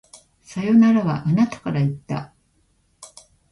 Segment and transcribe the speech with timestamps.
[0.41, 2.33] さよならは、あなたから言った。